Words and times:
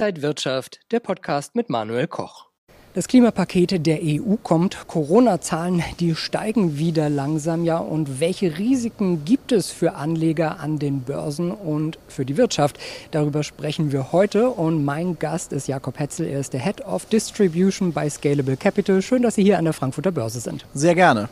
Inside 0.00 0.22
Wirtschaft, 0.22 0.80
der 0.92 1.00
Podcast 1.00 1.54
mit 1.54 1.68
Manuel 1.68 2.06
Koch. 2.06 2.46
Das 2.94 3.06
Klimapaket 3.06 3.84
der 3.84 3.98
EU 4.02 4.36
kommt. 4.42 4.88
Corona-Zahlen, 4.88 5.82
die 5.98 6.14
steigen 6.14 6.78
wieder 6.78 7.10
langsam 7.10 7.66
ja. 7.66 7.76
Und 7.76 8.18
welche 8.18 8.56
Risiken 8.56 9.26
gibt 9.26 9.52
es 9.52 9.70
für 9.70 9.96
Anleger 9.96 10.58
an 10.58 10.78
den 10.78 11.02
Börsen 11.02 11.50
und 11.50 11.98
für 12.08 12.24
die 12.24 12.38
Wirtschaft? 12.38 12.78
Darüber 13.10 13.42
sprechen 13.42 13.92
wir 13.92 14.10
heute. 14.10 14.48
Und 14.48 14.86
mein 14.86 15.18
Gast 15.18 15.52
ist 15.52 15.68
Jakob 15.68 15.98
Hetzel. 15.98 16.26
Er 16.28 16.40
ist 16.40 16.54
der 16.54 16.60
Head 16.60 16.80
of 16.86 17.04
Distribution 17.04 17.92
bei 17.92 18.08
Scalable 18.08 18.56
Capital. 18.56 19.02
Schön, 19.02 19.20
dass 19.20 19.34
Sie 19.34 19.42
hier 19.42 19.58
an 19.58 19.66
der 19.66 19.74
Frankfurter 19.74 20.12
Börse 20.12 20.40
sind. 20.40 20.64
Sehr 20.72 20.94
gerne. 20.94 21.28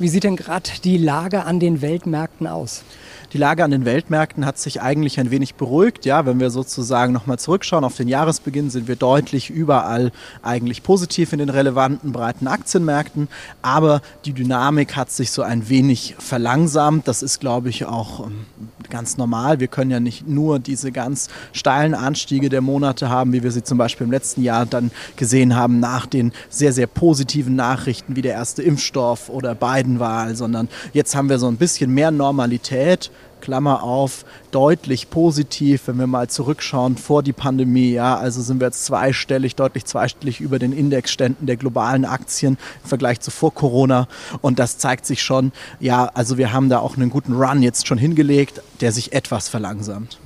Wie 0.00 0.08
sieht 0.08 0.22
denn 0.22 0.36
gerade 0.36 0.70
die 0.84 0.96
Lage 0.96 1.44
an 1.44 1.58
den 1.58 1.82
Weltmärkten 1.82 2.46
aus? 2.46 2.84
Die 3.32 3.38
Lage 3.38 3.64
an 3.64 3.72
den 3.72 3.84
Weltmärkten 3.84 4.46
hat 4.46 4.56
sich 4.56 4.80
eigentlich 4.80 5.18
ein 5.18 5.32
wenig 5.32 5.56
beruhigt. 5.56 6.06
Ja, 6.06 6.24
wenn 6.24 6.38
wir 6.38 6.50
sozusagen 6.50 7.12
nochmal 7.12 7.38
zurückschauen 7.38 7.82
auf 7.82 7.96
den 7.96 8.06
Jahresbeginn, 8.06 8.70
sind 8.70 8.86
wir 8.86 8.94
deutlich 8.94 9.50
überall 9.50 10.12
eigentlich 10.42 10.84
positiv 10.84 11.32
in 11.32 11.40
den 11.40 11.48
relevanten 11.48 12.12
breiten 12.12 12.46
Aktienmärkten. 12.46 13.28
Aber 13.60 14.00
die 14.24 14.32
Dynamik 14.32 14.94
hat 14.94 15.10
sich 15.10 15.32
so 15.32 15.42
ein 15.42 15.68
wenig 15.68 16.14
verlangsamt. 16.18 17.08
Das 17.08 17.24
ist, 17.24 17.40
glaube 17.40 17.68
ich, 17.68 17.84
auch 17.84 18.26
ähm, 18.26 18.46
ganz 18.90 19.16
normal. 19.16 19.60
Wir 19.60 19.68
können 19.68 19.90
ja 19.90 20.00
nicht 20.00 20.26
nur 20.26 20.58
diese 20.58 20.92
ganz 20.92 21.28
steilen 21.52 21.94
Anstiege 21.94 22.48
der 22.48 22.60
Monate 22.60 23.08
haben, 23.08 23.32
wie 23.32 23.42
wir 23.42 23.50
sie 23.50 23.62
zum 23.62 23.78
Beispiel 23.78 24.06
im 24.06 24.10
letzten 24.10 24.42
Jahr 24.42 24.66
dann 24.66 24.90
gesehen 25.16 25.56
haben, 25.56 25.80
nach 25.80 26.06
den 26.06 26.32
sehr, 26.48 26.72
sehr 26.72 26.86
positiven 26.86 27.56
Nachrichten 27.56 28.16
wie 28.16 28.22
der 28.22 28.34
erste 28.34 28.62
Impfstoff 28.62 29.28
oder 29.28 29.54
Biden-Wahl, 29.54 30.36
sondern 30.36 30.68
jetzt 30.92 31.14
haben 31.14 31.28
wir 31.28 31.38
so 31.38 31.48
ein 31.48 31.56
bisschen 31.56 31.92
mehr 31.92 32.10
Normalität. 32.10 33.10
Klammer 33.40 33.82
auf, 33.82 34.24
deutlich 34.50 35.10
positiv, 35.10 35.82
wenn 35.86 35.98
wir 35.98 36.06
mal 36.06 36.28
zurückschauen 36.28 36.96
vor 36.96 37.22
die 37.22 37.32
Pandemie. 37.32 37.92
Ja, 37.92 38.16
also 38.16 38.42
sind 38.42 38.60
wir 38.60 38.66
jetzt 38.66 38.84
zweistellig, 38.84 39.56
deutlich 39.56 39.84
zweistellig 39.84 40.40
über 40.40 40.58
den 40.58 40.72
Indexständen 40.72 41.46
der 41.46 41.56
globalen 41.56 42.04
Aktien 42.04 42.58
im 42.82 42.88
Vergleich 42.88 43.20
zu 43.20 43.30
vor 43.30 43.54
Corona. 43.54 44.08
Und 44.40 44.58
das 44.58 44.78
zeigt 44.78 45.06
sich 45.06 45.22
schon, 45.22 45.52
ja, 45.80 46.06
also 46.14 46.38
wir 46.38 46.52
haben 46.52 46.68
da 46.68 46.80
auch 46.80 46.96
einen 46.96 47.10
guten 47.10 47.34
Run 47.34 47.62
jetzt 47.62 47.86
schon 47.86 47.98
hingelegt, 47.98 48.62
der 48.80 48.92
sich 48.92 49.12
etwas 49.12 49.48
verlangsamt. 49.48 50.18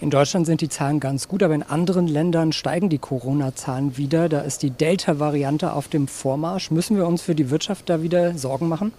In 0.00 0.10
Deutschland 0.10 0.44
sind 0.44 0.60
die 0.60 0.68
Zahlen 0.68 1.00
ganz 1.00 1.28
gut, 1.28 1.42
aber 1.42 1.54
in 1.54 1.62
anderen 1.62 2.06
Ländern 2.06 2.52
steigen 2.52 2.90
die 2.90 2.98
Corona-Zahlen 2.98 3.96
wieder. 3.96 4.28
Da 4.28 4.40
ist 4.40 4.62
die 4.62 4.70
Delta-Variante 4.70 5.72
auf 5.72 5.88
dem 5.88 6.08
Vormarsch. 6.08 6.70
Müssen 6.70 6.96
wir 6.96 7.06
uns 7.06 7.22
für 7.22 7.34
die 7.34 7.48
Wirtschaft 7.48 7.88
da 7.88 8.02
wieder 8.02 8.36
Sorgen 8.36 8.68
machen? 8.68 8.92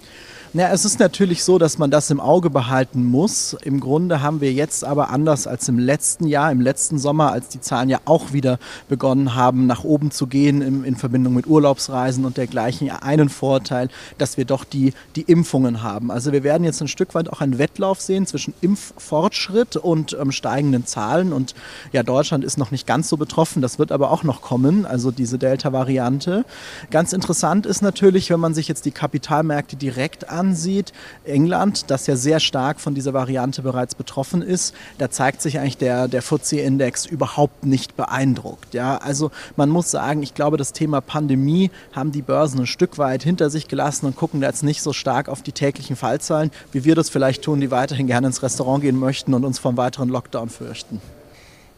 Na, 0.58 0.70
es 0.70 0.86
ist 0.86 1.02
natürlich 1.02 1.44
so, 1.44 1.58
dass 1.58 1.80
man 1.80 1.92
das 1.92 2.10
im 2.12 2.22
Auge 2.22 2.50
behalten 2.50 3.04
muss. 3.04 3.58
Im 3.64 3.82
Grunde 3.82 4.22
haben 4.22 4.40
wir 4.40 4.54
jetzt 4.54 4.86
aber 4.86 5.10
anders 5.10 5.48
als 5.48 5.68
im 5.68 5.78
letzten 5.78 6.28
Jahr, 6.28 6.50
im 6.50 6.62
letzten 6.62 6.98
Sommer, 6.98 7.34
als 7.34 7.50
die 7.50 7.60
Zahlen 7.60 7.90
ja 7.90 8.00
auch 8.06 8.32
wieder 8.32 8.58
begonnen 8.88 9.36
haben, 9.36 9.68
nach 9.68 9.84
oben 9.84 10.12
zu 10.12 10.28
gehen 10.28 10.62
in, 10.62 10.86
in 10.86 10.96
Verbindung 10.96 11.34
mit 11.34 11.46
Urlaubsreisen 11.46 12.24
und 12.24 12.38
dergleichen, 12.38 12.90
einen 12.90 13.28
Vorteil, 13.28 13.90
dass 14.18 14.38
wir 14.38 14.46
doch 14.46 14.64
die, 14.64 14.94
die 15.18 15.24
Impfungen 15.24 15.84
haben. 15.84 16.10
Also 16.10 16.32
wir 16.32 16.44
werden 16.44 16.64
jetzt 16.64 16.82
ein 16.82 16.88
Stück 16.88 17.16
weit 17.16 17.28
auch 17.30 17.42
einen 17.42 17.58
Wettlauf 17.58 18.00
sehen 18.00 18.26
zwischen 18.26 18.54
Impffortschritt 18.62 19.76
und 19.76 20.16
ähm, 20.18 20.32
steigenden 20.32 20.86
Zahlen. 20.86 21.34
Und 21.34 21.54
ja, 21.92 22.02
Deutschland 22.02 22.46
ist 22.46 22.58
noch 22.58 22.72
nicht 22.72 22.88
ganz 22.88 23.10
so 23.10 23.18
betroffen. 23.18 23.62
Das 23.62 23.78
wird 23.78 23.92
aber 23.92 24.10
auch 24.10 24.24
noch 24.24 24.42
kommen, 24.42 24.86
also 24.86 25.12
diese 25.12 25.38
Delta-Variante. 25.38 26.46
Ganz 26.92 27.12
interessant 27.12 27.66
ist 27.66 27.82
natürlich, 27.82 28.30
wenn 28.30 28.40
man 28.40 28.54
sich 28.54 28.70
jetzt 28.70 28.86
die 28.86 28.92
Kapitalmärkte 28.92 29.76
direkt 29.76 30.30
an 30.30 30.45
ansieht, 30.46 30.94
England, 31.26 31.86
das 31.90 32.08
ja 32.08 32.16
sehr 32.16 32.40
stark 32.40 32.80
von 32.80 32.96
dieser 32.96 33.14
Variante 33.14 33.62
bereits 33.62 33.96
betroffen 33.96 34.42
ist, 34.42 34.76
da 34.98 35.10
zeigt 35.10 35.42
sich 35.42 35.60
eigentlich 35.60 35.78
der, 35.78 36.08
der 36.08 36.22
FTSE-Index 36.22 37.06
überhaupt 37.06 37.66
nicht 37.66 37.96
beeindruckt. 37.96 38.74
Ja, 38.74 38.98
also 38.98 39.32
man 39.56 39.70
muss 39.70 39.92
sagen, 39.92 40.22
ich 40.24 40.34
glaube, 40.34 40.58
das 40.58 40.74
Thema 40.74 41.02
Pandemie 41.02 41.72
haben 41.94 42.12
die 42.12 42.22
Börsen 42.22 42.62
ein 42.62 42.68
Stück 42.68 42.98
weit 42.98 43.24
hinter 43.24 43.50
sich 43.50 43.68
gelassen 43.68 44.06
und 44.06 44.16
gucken 44.16 44.42
jetzt 44.42 44.64
nicht 44.64 44.82
so 44.82 44.94
stark 44.94 45.30
auf 45.30 45.42
die 45.42 45.52
täglichen 45.52 45.96
Fallzahlen, 45.96 46.52
wie 46.72 46.86
wir 46.86 46.96
das 46.96 47.10
vielleicht 47.10 47.44
tun, 47.44 47.60
die 47.60 47.72
weiterhin 47.72 48.08
gerne 48.08 48.28
ins 48.28 48.44
Restaurant 48.44 48.82
gehen 48.82 49.00
möchten 49.00 49.34
und 49.34 49.44
uns 49.44 49.60
vom 49.60 49.78
weiteren 49.78 50.10
Lockdown 50.10 50.50
fürchten. 50.50 51.02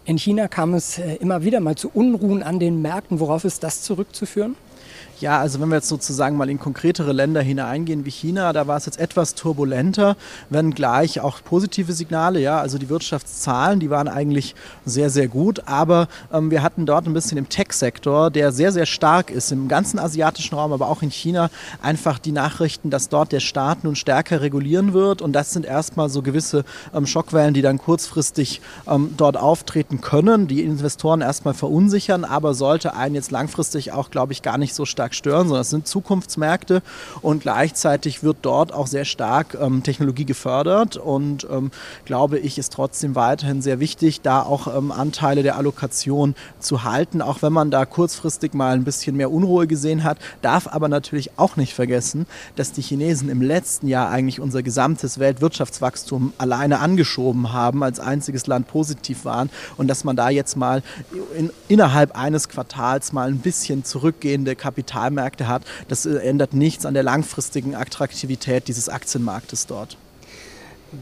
In 0.05 0.17
China 0.17 0.47
kam 0.47 0.73
es 0.73 0.99
äh, 0.99 1.15
immer 1.15 1.43
wieder 1.43 1.59
mal 1.59 1.75
zu 1.75 1.91
Unruhen 1.93 2.41
an 2.41 2.59
den 2.59 2.81
Märkten. 2.81 3.19
Worauf 3.19 3.43
ist 3.43 3.63
das 3.63 3.81
zurückzuführen? 3.81 4.55
Ja, 5.19 5.39
also 5.39 5.59
wenn 5.59 5.69
wir 5.69 5.77
jetzt 5.77 5.87
sozusagen 5.87 6.37
mal 6.37 6.47
in 6.47 6.59
konkretere 6.59 7.11
Länder 7.11 7.41
hineingehen 7.41 8.05
wie 8.05 8.11
China, 8.11 8.53
da 8.53 8.67
war 8.67 8.77
es 8.77 8.85
jetzt 8.85 8.99
etwas 8.99 9.33
turbulenter, 9.33 10.15
wenn 10.51 10.75
gleich 10.75 11.21
auch 11.21 11.43
positive 11.43 11.91
Signale, 11.93 12.39
ja, 12.39 12.59
also 12.59 12.77
die 12.77 12.87
Wirtschaftszahlen, 12.87 13.79
die 13.79 13.89
waren 13.89 14.07
eigentlich 14.07 14.53
sehr, 14.85 15.09
sehr 15.09 15.27
gut, 15.27 15.63
aber 15.65 16.07
ähm, 16.31 16.51
wir 16.51 16.61
hatten 16.61 16.85
dort 16.85 17.07
ein 17.07 17.13
bisschen 17.13 17.39
im 17.39 17.49
Tech-Sektor, 17.49 18.29
der 18.29 18.51
sehr, 18.51 18.71
sehr 18.71 18.85
stark 18.85 19.31
ist, 19.31 19.51
im 19.51 19.67
ganzen 19.67 19.97
asiatischen 19.97 20.55
Raum, 20.55 20.71
aber 20.71 20.87
auch 20.87 21.01
in 21.01 21.09
China, 21.09 21.49
einfach 21.81 22.19
die 22.19 22.31
Nachrichten, 22.31 22.91
dass 22.91 23.09
dort 23.09 23.31
der 23.31 23.39
Staat 23.39 23.83
nun 23.83 23.95
stärker 23.95 24.41
regulieren 24.41 24.93
wird. 24.93 25.23
Und 25.23 25.33
das 25.33 25.51
sind 25.51 25.65
erstmal 25.65 26.09
so 26.09 26.21
gewisse 26.21 26.63
ähm, 26.93 27.07
Schockwellen, 27.07 27.55
die 27.55 27.63
dann 27.63 27.79
kurzfristig 27.79 28.61
ähm, 28.87 29.15
dort 29.17 29.35
auftreten 29.35 29.99
können, 29.99 30.47
die 30.47 30.61
Investoren 30.61 31.21
erstmal 31.21 31.55
verunsichern, 31.55 32.23
aber 32.23 32.53
sollte 32.53 32.93
einen 32.93 33.15
jetzt 33.15 33.31
langfristig 33.31 33.93
auch, 33.93 34.11
glaube 34.11 34.33
ich, 34.33 34.43
gar 34.43 34.59
nicht 34.59 34.75
so 34.75 34.85
stark 34.85 35.06
stark 35.07 35.15
stören, 35.15 35.47
sondern 35.47 35.61
es 35.61 35.69
sind 35.69 35.87
Zukunftsmärkte. 35.87 36.81
Und 37.21 37.41
gleichzeitig 37.41 38.23
wird 38.23 38.37
dort 38.41 38.73
auch 38.73 38.87
sehr 38.87 39.05
stark 39.05 39.57
ähm, 39.59 39.83
Technologie 39.83 40.25
gefördert. 40.25 40.97
Und 40.97 41.47
ähm, 41.49 41.71
glaube 42.05 42.39
ich, 42.39 42.57
ist 42.57 42.73
trotzdem 42.73 43.15
weiterhin 43.15 43.61
sehr 43.61 43.79
wichtig, 43.79 44.21
da 44.21 44.41
auch 44.41 44.67
ähm, 44.67 44.91
Anteile 44.91 45.43
der 45.43 45.57
Allokation 45.57 46.35
zu 46.59 46.83
halten, 46.83 47.21
auch 47.21 47.41
wenn 47.41 47.53
man 47.53 47.71
da 47.71 47.85
kurzfristig 47.85 48.53
mal 48.53 48.73
ein 48.73 48.83
bisschen 48.83 49.15
mehr 49.15 49.31
Unruhe 49.31 49.67
gesehen 49.67 50.03
hat, 50.03 50.17
darf 50.41 50.67
aber 50.67 50.89
natürlich 50.89 51.31
auch 51.37 51.55
nicht 51.55 51.73
vergessen, 51.73 52.25
dass 52.55 52.71
die 52.71 52.81
Chinesen 52.81 53.29
im 53.29 53.41
letzten 53.41 53.87
Jahr 53.87 54.09
eigentlich 54.09 54.39
unser 54.39 54.63
gesamtes 54.63 55.19
Weltwirtschaftswachstum 55.19 56.33
alleine 56.37 56.79
angeschoben 56.79 57.53
haben, 57.53 57.83
als 57.83 57.99
einziges 57.99 58.47
Land 58.47 58.67
positiv 58.67 59.25
waren. 59.25 59.49
Und 59.77 59.87
dass 59.87 60.03
man 60.03 60.15
da 60.15 60.29
jetzt 60.29 60.55
mal 60.55 60.81
in, 61.37 61.51
innerhalb 61.67 62.17
eines 62.17 62.49
Quartals 62.49 63.13
mal 63.13 63.29
ein 63.29 63.39
bisschen 63.39 63.83
zurückgehende 63.83 64.55
Kapital 64.55 64.96
Kapitalmärkte 64.97 65.47
hat, 65.47 65.63
das 65.87 66.05
äh, 66.05 66.17
ändert 66.17 66.53
nichts 66.53 66.85
an 66.85 66.93
der 66.93 67.03
langfristigen 67.03 67.75
Attraktivität 67.75 68.67
dieses 68.67 68.89
Aktienmarktes 68.89 69.67
dort. 69.67 69.97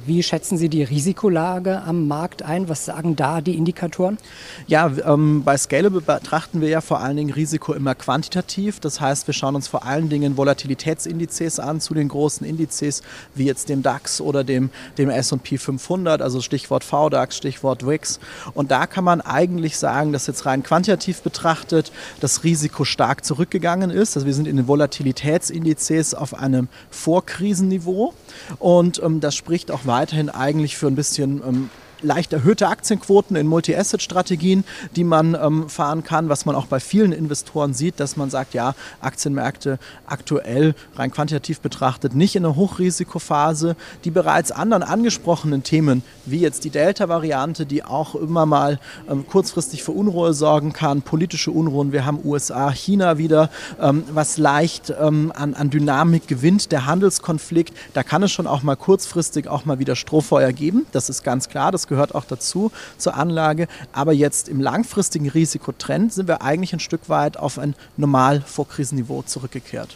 Wie 0.06 0.24
schätzen 0.24 0.58
Sie 0.58 0.68
die 0.68 0.82
Risikolage 0.82 1.84
am 1.84 2.08
Markt 2.08 2.42
ein? 2.42 2.68
Was 2.70 2.86
sagen 2.86 3.16
da 3.16 3.40
die 3.40 3.56
Indikatoren? 3.56 4.18
Ja, 4.66 4.92
ähm, 5.06 5.44
bei 5.44 5.56
Scalable 5.58 6.02
betrachten 6.02 6.60
wir 6.60 6.70
ja 6.70 6.82
vor 6.82 7.02
allen 7.02 7.18
Dingen 7.18 7.32
Risiko 7.32 7.72
immer 7.74 7.94
quantitativ. 7.94 8.80
Das 8.80 9.00
heißt, 9.00 9.28
wir 9.28 9.36
schauen 9.36 9.56
uns 9.56 9.68
vor 9.68 9.86
allen 9.86 10.10
Dingen 10.10 10.38
Volatilitätsindizes 10.38 11.60
an 11.60 11.82
zu 11.82 11.94
den 11.94 12.08
großen 12.08 12.48
Indizes, 12.48 13.04
wie 13.36 13.46
jetzt 13.46 13.70
dem 13.70 13.84
DAX 13.84 14.22
oder 14.22 14.44
dem, 14.44 14.72
dem 14.98 15.12
S&P 15.12 15.60
500, 15.60 16.20
also 16.20 16.42
Stichwort 16.42 16.84
VDAX, 16.84 17.38
Stichwort 17.38 17.86
WIX. 17.86 18.20
Und 18.56 18.72
da 18.72 18.88
kann 18.88 19.04
man 19.04 19.22
eigentlich 19.22 19.78
sagen, 19.78 20.14
dass 20.14 20.26
jetzt 20.26 20.48
rein 20.48 20.64
quantitativ 20.64 21.22
betrachtet 21.22 21.92
das 22.22 22.44
Risiko 22.44 22.86
stark 22.86 23.24
zurückgegangen 23.24 23.92
ist. 23.92 24.18
Also 24.18 24.26
wir 24.26 24.34
sind 24.34 24.48
in 24.48 24.58
den 24.58 24.68
Volatilitätsindizes 24.68 26.16
auf 26.16 26.34
einem 26.34 26.70
Vorkrisenniveau 26.90 28.16
und 28.58 29.00
ähm, 29.04 29.20
das 29.20 29.36
spricht 29.36 29.70
auch 29.75 29.75
weiterhin 29.84 30.30
eigentlich 30.30 30.78
für 30.78 30.88
ein 30.88 30.96
bisschen 30.96 31.42
ähm, 31.46 31.70
leicht 32.02 32.34
erhöhte 32.34 32.68
Aktienquoten 32.68 33.36
in 33.36 33.48
Multi-Asset-Strategien, 33.48 34.64
die 34.96 35.04
man 35.04 35.36
ähm, 35.36 35.70
fahren 35.70 36.04
kann, 36.04 36.30
was 36.30 36.46
man 36.46 36.56
auch 36.56 36.68
bei 36.68 36.80
vielen 36.80 37.12
Investoren 37.12 37.74
sieht, 37.74 38.00
dass 38.00 38.18
man 38.18 38.30
sagt, 38.30 38.54
ja, 38.54 38.76
Aktienmärkte 39.02 39.80
aktuell 40.06 40.76
rein 40.96 41.12
quantitativ 41.12 41.60
betrachtet 41.60 42.16
nicht 42.16 42.36
in 42.36 42.46
einer 42.46 42.56
Hochrisikophase. 42.56 43.76
Die 44.04 44.12
bereits 44.12 44.52
anderen 44.52 44.84
angesprochenen 44.84 45.64
Themen, 45.64 46.04
wie 46.26 46.40
jetzt 46.40 46.64
die 46.64 46.70
Delta-Variante, 46.70 47.66
die 47.66 47.84
auch 47.84 48.16
immer 48.16 48.46
mal 48.46 48.80
ähm, 49.10 49.26
kurzfristig 49.28 49.84
für 49.84 49.92
Unruhe 49.92 50.34
sorgen 50.34 50.74
kann, 50.74 51.02
politische 51.02 51.52
Unruhen, 51.52 51.92
wir 51.92 52.06
haben 52.06 52.20
USA, 52.24 52.72
China 52.72 53.18
wieder, 53.18 53.50
ähm, 53.82 54.04
was 54.12 54.38
leicht 54.38 54.94
ähm, 55.00 55.32
an, 55.36 55.54
an 55.54 55.70
Dynamik 55.70 56.28
gewinnt, 56.28 56.72
der 56.72 56.86
Handelskonflikt, 56.86 57.74
da 57.94 58.04
kann 58.04 58.24
es 58.24 58.32
schon 58.32 58.48
auch 58.48 58.64
mal 58.64 58.76
kurzfristig 58.76 59.48
auch 59.48 59.66
mal 59.66 59.80
wieder 59.80 59.96
Strohfeuer 59.96 60.52
geben, 60.52 60.86
das 60.92 61.10
ist 61.10 61.24
ganz 61.24 61.50
klar, 61.50 61.72
das 61.72 61.85
gehört 61.88 62.16
auch 62.16 62.26
dazu 62.26 62.72
zur 62.98 63.16
Anlage. 63.16 63.68
Aber 63.94 64.14
jetzt 64.14 64.50
im 64.50 64.60
langfristigen 64.62 65.30
Risikotrend 65.30 66.14
sind 66.14 66.28
wir 66.28 66.42
eigentlich 66.42 66.74
ein 66.74 66.80
Stück 66.80 67.10
weit 67.10 67.38
auf 67.38 67.60
ein 67.60 67.76
normal 67.98 68.42
Vorkrisenniveau 68.42 69.24
zurückgekehrt. 69.24 69.96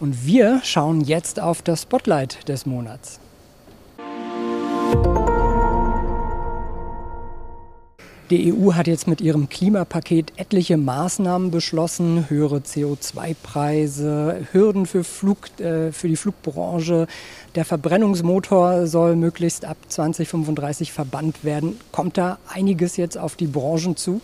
Und 0.00 0.26
wir 0.26 0.60
schauen 0.64 1.00
jetzt 1.00 1.40
auf 1.40 1.62
das 1.62 1.82
Spotlight 1.82 2.48
des 2.48 2.66
Monats. 2.66 3.20
Die 8.30 8.54
EU 8.54 8.72
hat 8.72 8.86
jetzt 8.86 9.06
mit 9.06 9.20
ihrem 9.20 9.50
Klimapaket 9.50 10.32
etliche 10.36 10.78
Maßnahmen 10.78 11.50
beschlossen, 11.50 12.30
höhere 12.30 12.60
CO2-Preise, 12.60 14.46
Hürden 14.50 14.86
für, 14.86 15.04
Flug, 15.04 15.60
äh, 15.60 15.92
für 15.92 16.08
die 16.08 16.16
Flugbranche. 16.16 17.06
Der 17.54 17.66
Verbrennungsmotor 17.66 18.86
soll 18.86 19.16
möglichst 19.16 19.66
ab 19.66 19.76
2035 19.88 20.90
verbannt 20.90 21.44
werden. 21.44 21.78
Kommt 21.92 22.16
da 22.16 22.38
einiges 22.48 22.96
jetzt 22.96 23.18
auf 23.18 23.36
die 23.36 23.46
Branchen 23.46 23.94
zu? 23.94 24.22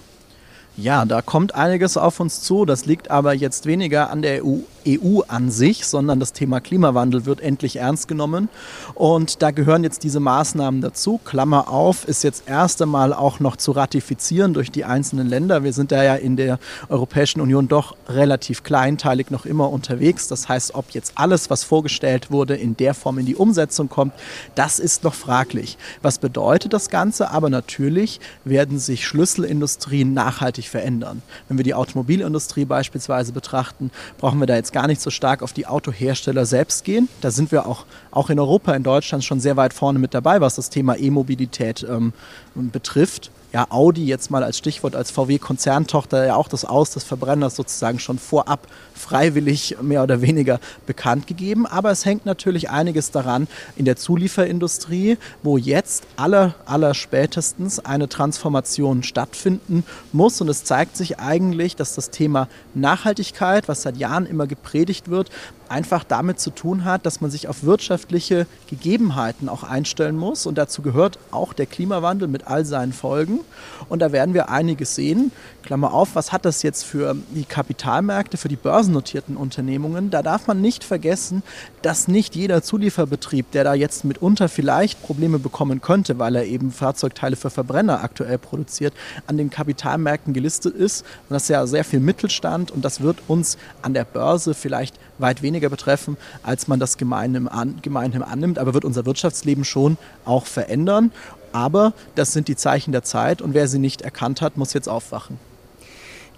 Ja, 0.79 1.05
da 1.05 1.21
kommt 1.21 1.55
einiges 1.55 1.99
auf 1.99 2.21
uns 2.21 2.41
zu. 2.41 2.65
Das 2.65 2.87
liegt 2.87 3.11
aber 3.11 3.35
jetzt 3.35 3.67
weniger 3.67 4.09
an 4.09 4.23
der 4.23 4.43
EU, 4.43 4.61
EU, 4.87 5.21
an 5.29 5.51
sich, 5.51 5.87
sondern 5.87 6.21
das 6.21 6.33
Thema 6.33 6.61
Klimawandel 6.61 7.27
wird 7.27 7.41
endlich 7.41 7.77
ernst 7.77 8.09
genommen. 8.09 8.49
Und 8.95 9.43
da 9.43 9.51
gehören 9.51 9.85
jetzt 9.85 10.03
diese 10.03 10.21
Maßnahmen 10.21 10.81
dazu. 10.81 11.21
Klammer 11.25 11.69
auf, 11.69 12.07
ist 12.07 12.25
jetzt 12.25 12.45
erst 12.47 12.83
einmal 12.83 13.13
auch 13.13 13.41
noch 13.41 13.57
zu 13.57 13.73
ratifizieren 13.73 14.55
durch 14.55 14.71
die 14.71 14.85
einzelnen 14.85 15.29
Länder. 15.29 15.65
Wir 15.65 15.73
sind 15.73 15.93
da 15.93 16.03
ja 16.03 16.15
in 16.15 16.37
der 16.37 16.59
Europäischen 16.89 17.41
Union 17.41 17.69
doch 17.69 17.97
relativ 18.09 18.63
kleinteilig 18.63 19.31
noch 19.31 19.47
immer 19.47 19.71
unterwegs. 19.71 20.29
Das 20.29 20.49
heißt, 20.49 20.75
ob 20.75 20.91
jetzt 20.91 21.13
alles, 21.15 21.51
was 21.51 21.65
vorgestellt 21.65 22.31
wurde, 22.31 22.57
in 22.57 22.77
der 22.77 22.95
Form 22.95 23.19
in 23.19 23.27
die 23.27 23.37
Umsetzung 23.37 23.89
kommt, 23.89 24.15
das 24.55 24.79
ist 24.79 25.05
noch 25.05 25.15
fraglich. 25.15 25.79
Was 26.03 26.19
bedeutet 26.19 26.73
das 26.73 26.91
Ganze? 26.91 27.31
Aber 27.31 27.51
natürlich 27.51 28.21
werden 28.45 28.79
sich 28.79 29.07
Schlüsselindustrien 29.07 30.13
nachhaltig 30.13 30.69
verändern. 30.69 31.23
Wenn 31.49 31.59
wir 31.59 31.65
die 31.65 31.75
Automobilindustrie 31.75 32.65
beispielsweise 32.65 33.33
betrachten, 33.33 33.91
brauchen 34.19 34.41
wir 34.41 34.47
da 34.47 34.57
jetzt 34.57 34.70
gar 34.73 34.87
nicht 34.87 35.01
so 35.01 35.11
stark 35.11 35.43
auf 35.43 35.53
die 35.53 35.67
Autohersteller 35.67 36.47
selbst 36.47 36.85
gehen. 36.85 37.09
Da 37.21 37.31
sind 37.31 37.53
wir 37.53 37.67
auch, 37.67 37.85
auch 38.11 38.31
in 38.31 38.39
Europa, 38.39 38.75
in 38.75 38.83
Deutschland 38.83 39.25
schon 39.25 39.41
sehr 39.41 39.57
weit 39.57 39.73
vorne 39.73 39.99
mit 39.99 40.15
dabei, 40.15 40.41
was 40.41 40.57
das 40.57 40.71
Thema 40.71 40.97
E-Mobilität 40.97 41.87
ähm, 41.89 42.13
betrifft 42.55 43.31
ja, 43.53 43.67
Audi 43.71 44.07
jetzt 44.07 44.31
mal 44.31 44.45
als 44.45 44.59
Stichwort, 44.59 44.95
als 44.95 45.11
VW-Konzerntochter 45.11 46.27
ja 46.27 46.37
auch 46.37 46.49
das 46.49 46.65
Aus 46.65 46.91
des 46.91 47.03
Verbrenners 47.03 47.57
sozusagen 47.57 47.99
schon 47.99 48.19
vorab 48.19 48.69
freiwillig 48.95 49.77
mehr 49.83 50.03
oder 50.03 50.21
weniger 50.21 50.61
bekannt 50.87 51.27
gegeben. 51.27 51.67
Aber 51.67 51.91
es 51.91 52.05
hängt 52.05 52.27
natürlich 52.27 52.71
einiges 52.71 53.11
daran 53.11 53.49
in 53.77 53.87
der 53.87 53.97
Zulieferindustrie, 53.97 55.19
wo 55.43 55.57
jetzt 55.57 56.05
aller, 56.17 56.55
aller 56.67 56.95
spätestens 56.95 57.81
eine 57.81 58.09
Transformation 58.09 59.03
stattfinden 59.03 59.85
muss. 60.13 60.41
Und 60.41 60.49
es 60.49 60.65
zeigt 60.65 60.97
sich 60.97 61.19
eigentlich, 61.19 61.75
dass 61.75 61.95
das 61.95 62.11
Thema 62.11 62.49
Nachhaltigkeit, 62.75 63.69
was 63.69 63.83
seit 63.83 63.97
Jahren 63.97 64.27
immer 64.27 64.47
gepredigt 64.47 65.11
wird, 65.11 65.31
einfach 65.71 66.05
damit 66.05 66.41
zu 66.41 66.51
tun 66.51 66.85
hat, 66.85 67.07
dass 67.07 67.21
man 67.21 67.31
sich 67.31 67.49
auf 67.49 67.63
wirtschaftliche 67.63 68.47
Gegebenheiten 68.69 69.49
auch 69.49 69.63
einstellen 69.63 70.17
muss. 70.17 70.47
Und 70.47 70.59
dazu 70.59 70.83
gehört 70.83 71.19
auch 71.31 71.53
der 71.53 71.67
Klimawandel 71.67 72.29
mit 72.29 72.47
all 72.47 72.65
seinen 72.65 72.93
Folgen. 72.93 73.41
Und 73.89 74.01
da 74.01 74.13
werden 74.13 74.35
wir 74.35 74.49
einiges 74.49 74.95
sehen. 74.95 75.31
Klammer 75.63 75.95
auf, 75.95 76.15
was 76.15 76.33
hat 76.33 76.45
das 76.45 76.63
jetzt 76.63 76.85
für 76.85 77.15
die 77.31 77.45
Kapitalmärkte, 77.45 78.37
für 78.37 78.49
die 78.49 78.57
börsennotierten 78.57 79.37
Unternehmungen? 79.37 80.11
Da 80.11 80.23
darf 80.23 80.47
man 80.47 80.61
nicht 80.61 80.83
vergessen, 80.83 81.43
dass 81.83 82.09
nicht 82.09 82.35
jeder 82.35 82.63
Zulieferbetrieb, 82.63 83.53
der 83.53 83.65
da 83.65 83.75
jetzt 83.75 84.05
mitunter 84.05 84.49
vielleicht 84.49 85.01
Probleme 85.03 85.39
bekommen 85.39 85.81
könnte, 85.81 86.19
weil 86.19 86.35
er 86.35 86.47
eben 86.47 86.73
Fahrzeugteile 86.73 87.37
für 87.37 87.51
Verbrenner 87.51 88.03
aktuell 88.03 88.39
produziert, 88.39 88.93
an 89.27 89.37
den 89.37 89.51
Kapitalmärkten 89.51 90.35
gelistet 90.35 90.75
ist. 90.75 91.03
Und 91.29 91.35
das 91.35 91.45
ist 91.45 91.51
ja 91.51 91.67
sehr 91.67 91.85
viel 91.85 92.01
Mittelstand 92.01 92.71
und 92.73 92.85
das 92.85 93.01
wird 93.01 93.19
uns 93.29 93.57
an 93.83 93.95
der 93.95 94.05
Börse 94.05 94.55
vielleicht 94.55 94.99
weit 95.21 95.43
weniger 95.43 95.69
betreffen, 95.69 96.17
als 96.43 96.69
man 96.69 96.81
das 96.81 96.97
gemeinhin, 96.97 97.49
an, 97.49 97.79
gemeinhin 97.83 98.23
annimmt, 98.23 98.59
aber 98.59 98.75
wird 98.75 98.85
unser 98.85 99.07
Wirtschaftsleben 99.07 99.65
schon 99.65 99.99
auch 100.25 100.47
verändern. 100.47 101.13
Aber 101.53 101.93
das 102.15 102.33
sind 102.33 102.49
die 102.49 102.57
Zeichen 102.57 102.93
der 102.93 103.03
Zeit 103.03 103.43
und 103.43 103.55
wer 103.55 103.69
sie 103.69 103.79
nicht 103.79 104.03
erkannt 104.03 104.41
hat, 104.41 104.57
muss 104.57 104.73
jetzt 104.73 104.89
aufwachen. 104.89 105.50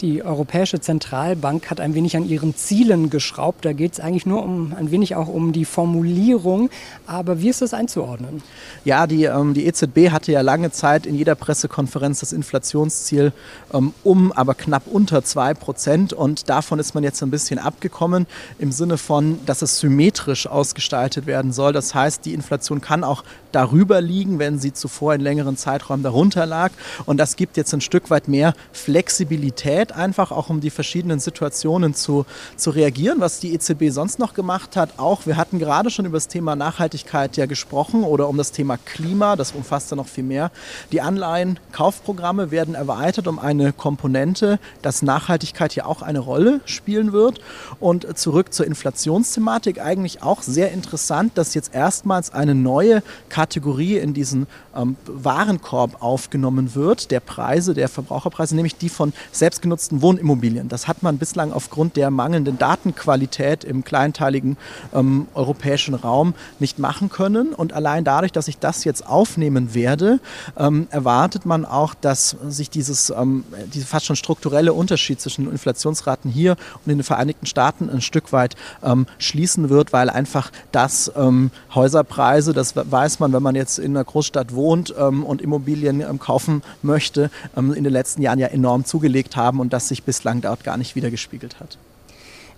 Die 0.02 0.24
Europäische 0.24 0.80
Zentralbank 0.80 1.70
hat 1.70 1.78
ein 1.78 1.94
wenig 1.94 2.16
an 2.16 2.28
ihren 2.28 2.56
Zielen 2.56 3.08
geschraubt. 3.08 3.64
Da 3.64 3.72
geht 3.72 3.92
es 3.92 4.00
eigentlich 4.00 4.26
nur 4.26 4.42
um 4.42 4.74
ein 4.76 4.90
wenig 4.90 5.14
auch 5.14 5.28
um 5.28 5.52
die 5.52 5.64
Formulierung. 5.64 6.70
Aber 7.06 7.40
wie 7.40 7.48
ist 7.48 7.62
das 7.62 7.72
einzuordnen? 7.72 8.42
Ja, 8.84 9.06
die, 9.06 9.26
ähm, 9.26 9.54
die 9.54 9.64
EZB 9.64 10.10
hatte 10.10 10.32
ja 10.32 10.40
lange 10.40 10.72
Zeit 10.72 11.06
in 11.06 11.14
jeder 11.14 11.36
Pressekonferenz 11.36 12.18
das 12.18 12.32
Inflationsziel 12.32 13.32
ähm, 13.72 13.94
um, 14.02 14.32
aber 14.32 14.56
knapp 14.56 14.88
unter 14.88 15.22
2 15.22 15.54
Prozent. 15.54 16.12
Und 16.12 16.48
davon 16.48 16.80
ist 16.80 16.96
man 16.96 17.04
jetzt 17.04 17.22
ein 17.22 17.30
bisschen 17.30 17.60
abgekommen 17.60 18.26
im 18.58 18.72
Sinne 18.72 18.98
von, 18.98 19.38
dass 19.46 19.62
es 19.62 19.78
symmetrisch 19.78 20.48
ausgestaltet 20.48 21.26
werden 21.26 21.52
soll. 21.52 21.72
Das 21.72 21.94
heißt, 21.94 22.24
die 22.24 22.34
Inflation 22.34 22.80
kann 22.80 23.04
auch 23.04 23.22
darüber 23.52 24.00
liegen, 24.00 24.40
wenn 24.40 24.58
sie 24.58 24.72
zuvor 24.72 25.14
in 25.14 25.20
längeren 25.20 25.56
Zeitraum 25.56 26.02
darunter 26.02 26.44
lag. 26.44 26.72
Und 27.06 27.18
das 27.18 27.36
gibt 27.36 27.56
jetzt 27.56 27.72
ein 27.72 27.80
Stück 27.80 28.10
weit 28.10 28.26
mehr 28.26 28.54
Flexibilität, 28.72 29.91
einfach 29.92 30.32
auch 30.32 30.50
um 30.50 30.60
die 30.60 30.70
verschiedenen 30.70 31.20
Situationen 31.20 31.94
zu, 31.94 32.26
zu 32.56 32.70
reagieren, 32.70 33.20
was 33.20 33.40
die 33.40 33.54
EZB 33.54 33.90
sonst 33.90 34.18
noch 34.18 34.34
gemacht 34.34 34.76
hat. 34.76 34.98
Auch 34.98 35.26
wir 35.26 35.36
hatten 35.36 35.58
gerade 35.58 35.90
schon 35.90 36.06
über 36.06 36.16
das 36.16 36.28
Thema 36.28 36.56
Nachhaltigkeit 36.56 37.36
ja 37.36 37.46
gesprochen 37.46 38.04
oder 38.04 38.28
um 38.28 38.36
das 38.36 38.52
Thema 38.52 38.76
Klima, 38.76 39.36
das 39.36 39.52
umfasst 39.52 39.90
ja 39.90 39.96
noch 39.96 40.06
viel 40.06 40.24
mehr. 40.24 40.50
Die 40.90 41.00
Anleihenkaufprogramme 41.00 42.50
werden 42.50 42.74
erweitert 42.74 43.26
um 43.28 43.38
eine 43.38 43.72
Komponente, 43.72 44.58
dass 44.82 45.02
Nachhaltigkeit 45.02 45.72
hier 45.72 45.86
auch 45.86 46.02
eine 46.02 46.18
Rolle 46.18 46.60
spielen 46.64 47.12
wird. 47.12 47.40
Und 47.80 48.18
zurück 48.18 48.52
zur 48.52 48.66
Inflationsthematik, 48.66 49.80
eigentlich 49.80 50.22
auch 50.22 50.42
sehr 50.42 50.72
interessant, 50.72 51.36
dass 51.36 51.54
jetzt 51.54 51.74
erstmals 51.74 52.32
eine 52.32 52.54
neue 52.54 53.02
Kategorie 53.28 53.98
in 53.98 54.14
diesen 54.14 54.46
ähm, 54.76 54.96
Warenkorb 55.06 56.02
aufgenommen 56.02 56.74
wird, 56.74 57.10
der 57.10 57.20
Preise, 57.20 57.74
der 57.74 57.88
Verbraucherpreise, 57.88 58.54
nämlich 58.54 58.76
die 58.76 58.88
von 58.88 59.12
selbstgenutzten 59.32 59.81
Wohnimmobilien. 59.90 60.68
Das 60.68 60.88
hat 60.88 61.02
man 61.02 61.18
bislang 61.18 61.52
aufgrund 61.52 61.96
der 61.96 62.10
mangelnden 62.10 62.58
Datenqualität 62.58 63.64
im 63.64 63.84
kleinteiligen 63.84 64.56
ähm, 64.94 65.26
europäischen 65.34 65.94
Raum 65.94 66.34
nicht 66.58 66.78
machen 66.78 67.08
können. 67.08 67.54
Und 67.54 67.72
allein 67.72 68.04
dadurch, 68.04 68.32
dass 68.32 68.48
ich 68.48 68.58
das 68.58 68.84
jetzt 68.84 69.06
aufnehmen 69.06 69.74
werde, 69.74 70.20
ähm, 70.56 70.86
erwartet 70.90 71.46
man 71.46 71.64
auch, 71.64 71.94
dass 71.94 72.36
sich 72.48 72.70
dieses 72.70 73.10
ähm, 73.10 73.44
diese 73.72 73.86
fast 73.86 74.06
schon 74.06 74.16
strukturelle 74.16 74.72
Unterschied 74.72 75.20
zwischen 75.20 75.50
Inflationsraten 75.50 76.30
hier 76.30 76.56
und 76.84 76.92
in 76.92 76.98
den 76.98 77.04
Vereinigten 77.04 77.46
Staaten 77.46 77.90
ein 77.90 78.00
Stück 78.00 78.32
weit 78.32 78.56
ähm, 78.82 79.06
schließen 79.18 79.68
wird, 79.68 79.92
weil 79.92 80.10
einfach 80.10 80.50
das 80.70 81.10
ähm, 81.16 81.50
Häuserpreise, 81.74 82.52
das 82.52 82.74
weiß 82.76 83.20
man, 83.20 83.32
wenn 83.32 83.42
man 83.42 83.54
jetzt 83.54 83.78
in 83.78 83.96
einer 83.96 84.04
Großstadt 84.04 84.54
wohnt 84.54 84.94
ähm, 84.98 85.24
und 85.24 85.42
Immobilien 85.42 86.00
ähm, 86.00 86.18
kaufen 86.18 86.62
möchte, 86.82 87.30
ähm, 87.56 87.72
in 87.72 87.84
den 87.84 87.92
letzten 87.92 88.22
Jahren 88.22 88.38
ja 88.38 88.48
enorm 88.48 88.84
zugelegt 88.84 89.36
haben 89.36 89.60
und 89.62 89.72
das 89.72 89.88
sich 89.88 90.02
bislang 90.02 90.40
dort 90.40 90.64
gar 90.64 90.76
nicht 90.76 90.96
wiedergespiegelt 90.96 91.60
hat. 91.60 91.78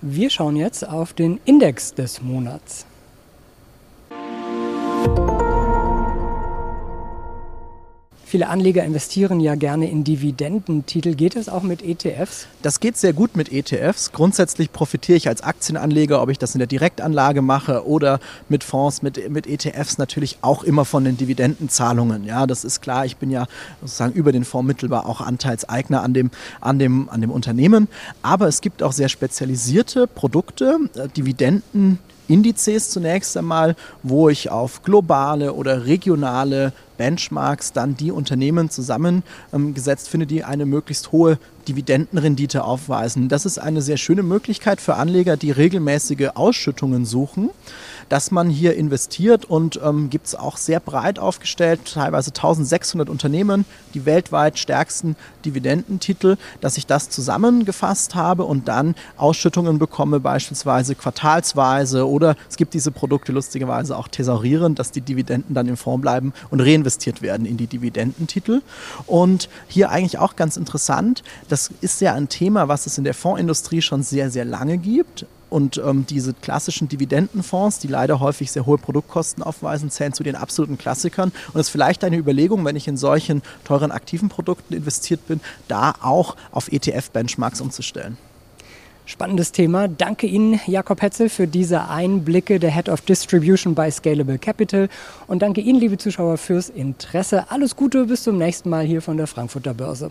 Wir 0.00 0.30
schauen 0.30 0.56
jetzt 0.56 0.88
auf 0.88 1.12
den 1.12 1.38
Index 1.44 1.94
des 1.94 2.22
Monats. 2.22 2.86
Viele 8.34 8.48
Anleger 8.48 8.82
investieren 8.82 9.38
ja 9.38 9.54
gerne 9.54 9.88
in 9.88 10.02
Dividendentitel. 10.02 11.14
Geht 11.14 11.36
es 11.36 11.48
auch 11.48 11.62
mit 11.62 11.84
ETFs? 11.84 12.48
Das 12.62 12.80
geht 12.80 12.96
sehr 12.96 13.12
gut 13.12 13.36
mit 13.36 13.52
ETFs. 13.52 14.10
Grundsätzlich 14.10 14.72
profitiere 14.72 15.16
ich 15.16 15.28
als 15.28 15.44
Aktienanleger, 15.44 16.20
ob 16.20 16.30
ich 16.30 16.38
das 16.40 16.52
in 16.52 16.58
der 16.58 16.66
Direktanlage 16.66 17.42
mache 17.42 17.86
oder 17.86 18.18
mit 18.48 18.64
Fonds, 18.64 19.02
mit, 19.02 19.30
mit 19.30 19.46
ETFs 19.46 19.98
natürlich 19.98 20.38
auch 20.40 20.64
immer 20.64 20.84
von 20.84 21.04
den 21.04 21.16
Dividendenzahlungen. 21.16 22.24
Ja, 22.24 22.48
das 22.48 22.64
ist 22.64 22.80
klar. 22.80 23.06
Ich 23.06 23.18
bin 23.18 23.30
ja 23.30 23.46
sozusagen 23.82 24.14
über 24.14 24.32
den 24.32 24.44
Fonds 24.44 24.66
mittelbar 24.66 25.06
auch 25.06 25.20
Anteilseigner 25.20 26.02
an 26.02 26.12
dem, 26.12 26.32
an 26.60 26.80
dem, 26.80 27.08
an 27.10 27.20
dem 27.20 27.30
Unternehmen. 27.30 27.86
Aber 28.22 28.48
es 28.48 28.60
gibt 28.60 28.82
auch 28.82 28.90
sehr 28.90 29.08
spezialisierte 29.08 30.08
Produkte, 30.08 30.80
äh, 30.96 31.06
Dividenden. 31.06 32.00
Indizes 32.28 32.90
zunächst 32.90 33.36
einmal, 33.36 33.76
wo 34.02 34.28
ich 34.28 34.50
auf 34.50 34.82
globale 34.82 35.52
oder 35.52 35.86
regionale 35.86 36.72
Benchmarks 36.96 37.72
dann 37.72 37.96
die 37.96 38.12
Unternehmen 38.12 38.70
zusammengesetzt 38.70 40.08
finde, 40.08 40.26
die 40.26 40.44
eine 40.44 40.64
möglichst 40.64 41.12
hohe 41.12 41.38
Dividendenrendite 41.68 42.64
aufweisen. 42.64 43.28
Das 43.28 43.46
ist 43.46 43.58
eine 43.58 43.82
sehr 43.82 43.96
schöne 43.96 44.22
Möglichkeit 44.22 44.80
für 44.80 44.94
Anleger, 44.94 45.36
die 45.36 45.50
regelmäßige 45.50 46.30
Ausschüttungen 46.34 47.04
suchen, 47.04 47.50
dass 48.08 48.30
man 48.30 48.50
hier 48.50 48.74
investiert 48.74 49.44
und 49.44 49.80
ähm, 49.82 50.10
gibt 50.10 50.26
es 50.26 50.34
auch 50.34 50.56
sehr 50.56 50.80
breit 50.80 51.18
aufgestellt, 51.18 51.80
teilweise 51.94 52.30
1600 52.30 53.08
Unternehmen, 53.08 53.64
die 53.94 54.06
weltweit 54.06 54.58
stärksten 54.58 55.16
Dividendentitel, 55.44 56.36
dass 56.60 56.76
ich 56.76 56.86
das 56.86 57.10
zusammengefasst 57.10 58.14
habe 58.14 58.44
und 58.44 58.68
dann 58.68 58.94
Ausschüttungen 59.16 59.78
bekomme, 59.78 60.20
beispielsweise 60.20 60.94
quartalsweise 60.94 62.08
oder 62.08 62.36
es 62.48 62.56
gibt 62.56 62.74
diese 62.74 62.90
Produkte 62.90 63.32
lustigerweise 63.32 63.96
auch 63.96 64.08
thesaurieren, 64.08 64.74
dass 64.74 64.90
die 64.90 65.00
Dividenden 65.00 65.54
dann 65.54 65.68
im 65.68 65.76
Fonds 65.76 66.02
bleiben 66.02 66.32
und 66.50 66.60
reinvestiert 66.60 67.22
werden 67.22 67.46
in 67.46 67.56
die 67.56 67.66
Dividendentitel. 67.66 68.62
Und 69.06 69.48
hier 69.68 69.90
eigentlich 69.90 70.18
auch 70.18 70.36
ganz 70.36 70.56
interessant, 70.56 71.22
das 71.48 71.70
ist 71.80 72.00
ja 72.00 72.14
ein 72.14 72.28
Thema, 72.28 72.68
was 72.68 72.86
es 72.86 72.98
in 72.98 73.04
der 73.04 73.14
Fondsindustrie 73.14 73.82
schon 73.82 74.02
sehr, 74.02 74.30
sehr 74.30 74.44
lange 74.44 74.78
gibt 74.78 75.26
Und 75.54 75.80
ähm, 75.86 76.04
diese 76.04 76.34
klassischen 76.34 76.88
Dividendenfonds, 76.88 77.78
die 77.78 77.86
leider 77.86 78.18
häufig 78.18 78.50
sehr 78.50 78.66
hohe 78.66 78.76
Produktkosten 78.76 79.44
aufweisen, 79.44 79.88
zählen 79.88 80.12
zu 80.12 80.24
den 80.24 80.34
absoluten 80.34 80.78
Klassikern. 80.78 81.30
Und 81.52 81.60
es 81.60 81.68
ist 81.68 81.70
vielleicht 81.70 82.02
eine 82.02 82.16
Überlegung, 82.16 82.64
wenn 82.64 82.74
ich 82.74 82.88
in 82.88 82.96
solchen 82.96 83.40
teuren 83.62 83.92
aktiven 83.92 84.28
Produkten 84.28 84.74
investiert 84.74 85.28
bin, 85.28 85.40
da 85.68 85.94
auch 86.02 86.34
auf 86.50 86.72
ETF-Benchmarks 86.72 87.60
umzustellen. 87.60 88.18
Spannendes 89.06 89.52
Thema. 89.52 89.86
Danke 89.86 90.26
Ihnen, 90.26 90.58
Jakob 90.66 91.00
Hetzel, 91.00 91.28
für 91.28 91.46
diese 91.46 91.88
Einblicke 91.88 92.58
der 92.58 92.72
Head 92.72 92.88
of 92.88 93.02
Distribution 93.02 93.76
bei 93.76 93.92
Scalable 93.92 94.40
Capital. 94.40 94.88
Und 95.28 95.42
danke 95.42 95.60
Ihnen, 95.60 95.78
liebe 95.78 95.98
Zuschauer, 95.98 96.36
fürs 96.36 96.68
Interesse. 96.68 97.48
Alles 97.52 97.76
Gute, 97.76 98.06
bis 98.06 98.24
zum 98.24 98.38
nächsten 98.38 98.70
Mal 98.70 98.84
hier 98.84 99.02
von 99.02 99.16
der 99.16 99.28
Frankfurter 99.28 99.72
Börse. 99.72 100.10